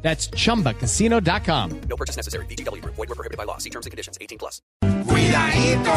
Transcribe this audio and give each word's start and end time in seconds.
That's 0.00 0.30
chumbacasino.com. 0.30 1.80
No 1.88 1.96
purchase 1.96 2.16
necessary. 2.16 2.46
BGW. 2.46 2.82
Void 2.84 2.96
were 2.96 3.14
prohibited 3.14 3.36
by 3.36 3.44
law. 3.44 3.58
See 3.58 3.70
terms 3.70 3.84
and 3.84 3.90
conditions. 3.90 4.16
18 4.20 4.38
plus. 4.38 4.62
Cuidadito, 5.06 5.92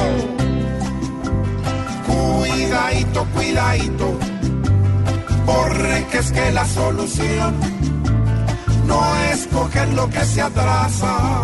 cuidadito, 2.07 3.26
cuidadito, 3.34 4.20
porque 5.45 6.17
es 6.17 6.31
que 6.31 6.52
la 6.52 6.66
solución 6.66 7.55
no 8.85 9.16
es 9.31 9.48
coger 9.48 9.93
lo 9.93 10.09
que 10.09 10.26
se 10.26 10.41
atrasa 10.41 11.43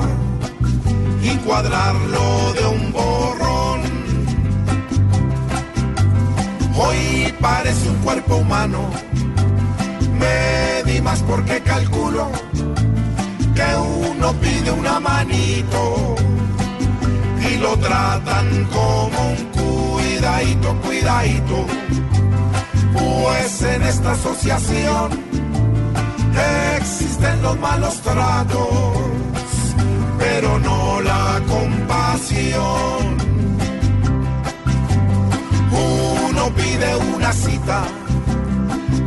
y 1.21 1.35
cuadrarlo 1.38 2.54
de 2.54 2.66
un 2.68 2.91
borrón. 2.91 3.82
Hoy 6.76 7.34
parece 7.40 7.90
un 7.90 7.98
cuerpo 7.98 8.35
humano, 8.38 8.90
más 11.02 11.22
porque 11.24 11.62
calculo 11.62 12.32
que 13.54 13.76
uno 14.10 14.34
pide 14.34 14.72
una 14.72 15.00
manito 15.00 16.16
y 17.40 17.58
lo 17.58 17.78
tratan 17.78 18.66
como 18.66 19.32
un 19.32 19.96
cuidadito, 19.96 20.76
cuidadito. 20.82 21.66
Pues 22.94 23.62
en 23.62 23.84
esta 23.84 24.12
asociación 24.12 25.10
existen 26.77 27.41
los 27.41 27.60
malos 27.60 28.02
tratos, 28.02 28.98
pero 30.18 30.60
no 30.60 31.02
la 31.02 31.41
compasión. 31.48 33.18
Uno 35.71 36.49
pide 36.55 36.96
una 37.16 37.34
cita 37.34 37.84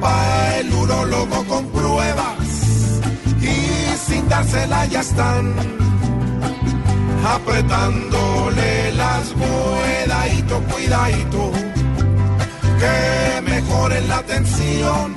para 0.00 0.58
el 0.58 0.72
urólogo 0.72 1.44
con 1.44 1.66
pruebas. 1.66 3.00
Y 3.40 3.96
sin 4.06 4.28
dársela 4.28 4.86
ya 4.86 5.00
están 5.00 5.54
apretándole 7.24 8.92
las 8.92 9.28
cuidadito, 9.32 10.62
cuidadito, 10.72 11.52
que 12.80 13.42
mejoren 13.42 14.08
la 14.08 14.18
atención, 14.18 15.14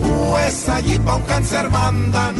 pues 0.00 0.68
allí 0.68 0.98
pa' 0.98 1.16
un 1.16 1.22
cáncer 1.22 1.70
mandan 1.70 2.34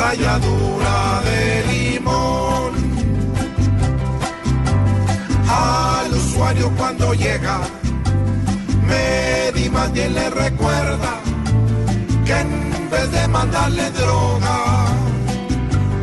rayadura 0.00 1.22
de 1.24 1.64
limón. 1.72 2.72
Al 5.48 6.12
usuario 6.12 6.70
cuando 6.76 7.12
llega, 7.14 7.60
me 9.54 9.70
más 9.70 9.92
bien 9.92 10.14
le 10.14 10.30
recuerda 10.30 11.20
que 12.24 12.32
en 12.32 12.90
vez 12.90 13.10
de 13.12 13.28
mandarle 13.28 13.90
droga, 13.90 14.86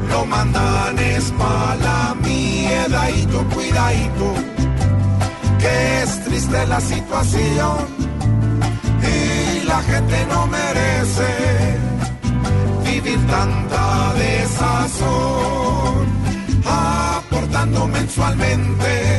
lo 0.09 0.25
mandan 0.25 0.99
es 0.99 1.31
pa' 1.31 1.75
la 1.75 2.15
miedadito, 2.15 3.45
cuidadito, 3.53 4.33
que 5.59 6.01
es 6.03 6.23
triste 6.25 6.67
la 6.67 6.81
situación 6.81 7.77
y 9.03 9.65
la 9.65 9.81
gente 9.81 10.25
no 10.27 10.47
merece 10.47 11.77
vivir 12.85 13.19
tanta 13.27 14.13
desazón, 14.15 16.07
aportando 16.65 17.87
mensualmente 17.87 19.18